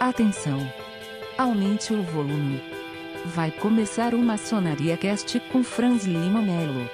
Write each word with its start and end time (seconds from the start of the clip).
Atenção! 0.00 0.60
Aumente 1.36 1.92
o 1.92 2.00
volume. 2.04 2.62
Vai 3.34 3.50
começar 3.50 4.14
o 4.14 4.18
Maçonaria 4.18 4.96
Cast 4.96 5.40
com 5.50 5.64
Franz 5.64 6.04
Lima 6.04 6.40
Melo. 6.40 6.88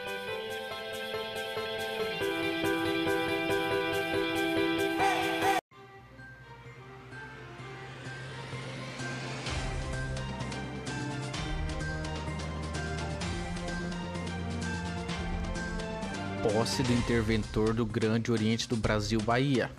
Posse 16.43 16.83
do 16.83 16.93
interventor 16.95 17.75
do 17.75 17.85
Grande 17.85 18.33
Oriente 18.33 18.67
do 18.67 18.77
Brasil 18.77 19.21
Bahia. 19.21 19.71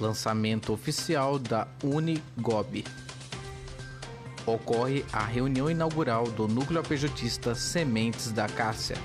Lançamento 0.00 0.72
oficial 0.72 1.38
da 1.38 1.68
Unigob. 1.84 2.84
Ocorre 4.46 5.04
a 5.12 5.22
reunião 5.22 5.70
inaugural 5.70 6.24
do 6.24 6.48
núcleo 6.48 6.80
apejotista 6.80 7.54
Sementes 7.54 8.32
da 8.32 8.48
Cássia. 8.48 8.96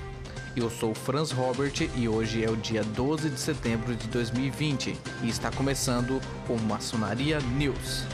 Eu 0.55 0.69
sou 0.69 0.95
Franz 0.95 1.31
Robert 1.31 1.73
e 1.97 2.07
hoje 2.07 2.43
é 2.43 2.49
o 2.49 2.55
dia 2.55 2.81
12 2.81 3.29
de 3.29 3.39
setembro 3.39 3.93
de 3.93 4.07
2020 4.07 4.97
e 5.21 5.27
está 5.27 5.51
começando 5.51 6.21
o 6.47 6.57
Maçonaria 6.61 7.39
News. 7.41 8.05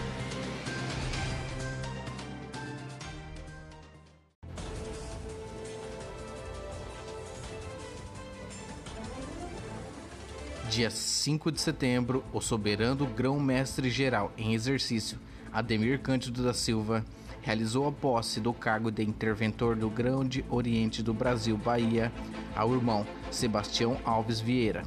Dia 10.72 10.90
5 10.90 11.52
de 11.52 11.60
setembro, 11.60 12.24
o 12.32 12.40
soberano 12.40 13.06
grão-mestre-geral 13.06 14.32
em 14.38 14.54
exercício, 14.54 15.20
Ademir 15.52 16.00
Cândido 16.00 16.42
da 16.42 16.54
Silva, 16.54 17.06
realizou 17.42 17.90
a 17.90 17.92
posse 17.92 18.40
do 18.40 18.54
cargo 18.54 18.90
de 18.90 19.04
interventor 19.04 19.76
do 19.76 19.90
Grande 19.90 20.46
Oriente 20.50 21.04
do 21.04 21.14
Brasil, 21.14 21.58
Bahia, 21.58 22.10
ao 22.56 22.74
irmão 22.74 23.06
Sebastião 23.30 23.98
Alves 24.06 24.40
Vieira. 24.40 24.84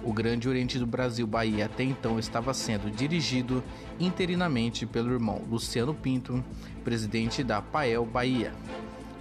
O 0.00 0.12
Grande 0.12 0.48
Oriente 0.48 0.78
do 0.78 0.86
Brasil, 0.86 1.26
Bahia, 1.26 1.66
até 1.66 1.82
então 1.82 2.20
estava 2.20 2.54
sendo 2.54 2.88
dirigido 2.88 3.64
interinamente 3.98 4.86
pelo 4.86 5.12
irmão 5.12 5.42
Luciano 5.50 5.92
Pinto, 5.92 6.44
presidente 6.84 7.42
da 7.42 7.60
Pael 7.60 8.06
Bahia. 8.06 8.52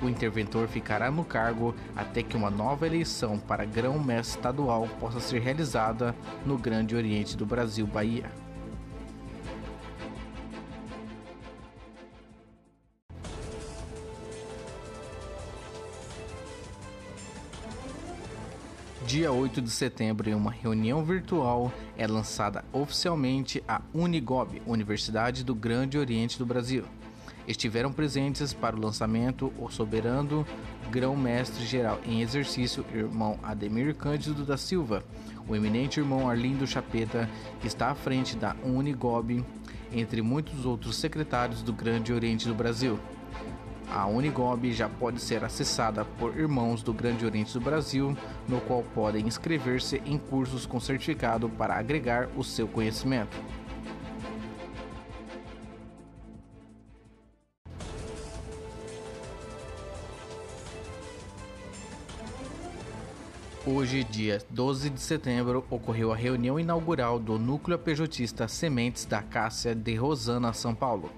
O 0.05 0.09
interventor 0.09 0.67
ficará 0.67 1.09
no 1.09 1.25
cargo 1.25 1.73
até 1.95 2.21
que 2.21 2.37
uma 2.37 2.51
nova 2.51 2.85
eleição 2.85 3.39
para 3.39 3.65
grão-mestre 3.65 4.37
estadual 4.37 4.87
possa 4.99 5.19
ser 5.19 5.39
realizada 5.39 6.15
no 6.45 6.59
Grande 6.59 6.95
Oriente 6.95 7.35
do 7.35 7.43
Brasil, 7.43 7.87
Bahia. 7.87 8.29
Dia 19.07 19.31
8 19.31 19.59
de 19.59 19.71
setembro, 19.71 20.29
em 20.29 20.35
uma 20.35 20.51
reunião 20.51 21.03
virtual, 21.03 21.73
é 21.97 22.05
lançada 22.05 22.63
oficialmente 22.71 23.63
a 23.67 23.81
Unigob, 23.91 24.61
Universidade 24.67 25.43
do 25.43 25.55
Grande 25.55 25.97
Oriente 25.97 26.37
do 26.37 26.45
Brasil. 26.45 26.85
Estiveram 27.47 27.93
presentes 27.93 28.53
para 28.53 28.75
o 28.75 28.79
lançamento 28.79 29.53
o 29.59 29.69
soberano 29.69 30.45
grão-mestre-geral 30.89 31.99
em 32.05 32.21
exercício, 32.21 32.83
irmão 32.93 33.39
Ademir 33.43 33.93
Cândido 33.95 34.43
da 34.43 34.57
Silva, 34.57 35.03
o 35.47 35.55
eminente 35.55 35.99
irmão 35.99 36.27
Arlindo 36.27 36.65
Chapeta, 36.65 37.29
que 37.61 37.67
está 37.67 37.91
à 37.91 37.95
frente 37.95 38.35
da 38.35 38.55
Unigob, 38.63 39.45
entre 39.93 40.23
muitos 40.23 40.65
outros 40.65 40.95
secretários 40.95 41.61
do 41.61 41.71
Grande 41.71 42.11
Oriente 42.11 42.47
do 42.47 42.55
Brasil. 42.55 42.99
A 43.91 44.07
Unigob 44.07 44.73
já 44.73 44.89
pode 44.89 45.21
ser 45.21 45.43
acessada 45.43 46.03
por 46.03 46.35
irmãos 46.35 46.81
do 46.81 46.91
Grande 46.91 47.25
Oriente 47.25 47.53
do 47.53 47.61
Brasil, 47.61 48.17
no 48.49 48.59
qual 48.61 48.81
podem 48.81 49.27
inscrever-se 49.27 50.01
em 50.03 50.17
cursos 50.17 50.65
com 50.65 50.79
certificado 50.79 51.47
para 51.47 51.75
agregar 51.75 52.27
o 52.35 52.43
seu 52.43 52.67
conhecimento. 52.67 53.37
Hoje, 63.67 64.03
dia 64.03 64.39
12 64.51 64.91
de 64.91 65.01
setembro, 65.01 65.65
ocorreu 65.71 66.13
a 66.13 66.15
reunião 66.15 66.59
inaugural 66.59 67.17
do 67.17 67.39
Núcleo 67.39 67.75
Apejotista 67.75 68.47
Sementes 68.47 69.05
da 69.05 69.23
Cássia 69.23 69.73
de 69.73 69.95
Rosana, 69.95 70.53
São 70.53 70.75
Paulo. 70.75 71.11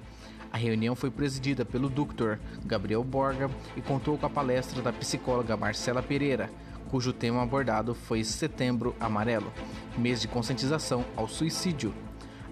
A 0.49 0.55
reunião 0.55 0.95
foi 0.95 1.11
presidida 1.11 1.65
pelo 1.65 1.89
Dr. 1.89 2.37
Gabriel 2.65 3.03
Borga 3.03 3.51
e 3.75 3.81
contou 3.81 4.17
com 4.17 4.25
a 4.25 4.29
palestra 4.29 4.81
da 4.81 4.93
psicóloga 4.93 5.57
Marcela 5.57 6.01
Pereira, 6.01 6.49
cujo 6.89 7.11
tema 7.11 7.43
abordado 7.43 7.93
foi 7.93 8.23
Setembro 8.23 8.95
Amarelo, 8.97 9.51
mês 9.97 10.21
de 10.21 10.29
conscientização 10.29 11.03
ao 11.17 11.27
suicídio. 11.27 11.93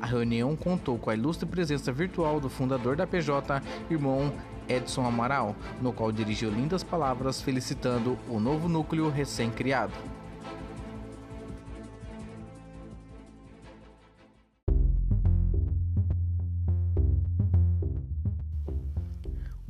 A 0.01 0.05
reunião 0.05 0.57
contou 0.57 0.99
com 0.99 1.09
a 1.09 1.15
ilustre 1.15 1.45
presença 1.47 1.89
virtual 1.93 2.41
do 2.41 2.49
fundador 2.49 2.97
da 2.97 3.07
PJ, 3.07 3.63
irmão 3.89 4.33
Edson 4.67 5.05
Amaral, 5.05 5.55
no 5.81 5.91
qual 5.93 6.11
dirigiu 6.11 6.49
lindas 6.49 6.83
palavras 6.83 7.41
felicitando 7.41 8.17
o 8.29 8.39
novo 8.39 8.67
núcleo 8.67 9.09
recém-criado. 9.09 9.93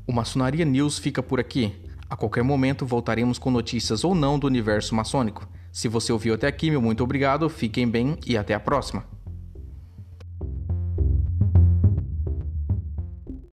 O 0.08 0.14
Maçonaria 0.14 0.64
News 0.64 1.00
fica 1.00 1.24
por 1.24 1.40
aqui. 1.40 1.74
A 2.10 2.16
qualquer 2.16 2.44
momento 2.44 2.86
voltaremos 2.86 3.40
com 3.40 3.50
notícias 3.50 4.04
ou 4.04 4.14
não 4.14 4.38
do 4.38 4.46
universo 4.46 4.94
maçônico. 4.94 5.48
Se 5.72 5.88
você 5.88 6.14
ouviu 6.14 6.36
até 6.36 6.48
aqui, 6.48 6.70
meu 6.70 6.82
muito 6.82 7.04
obrigado, 7.04 7.50
fiquem 7.50 7.90
bem 7.90 8.18
e 8.26 8.38
até 8.38 8.54
a 8.54 8.60
próxima. 8.60 9.15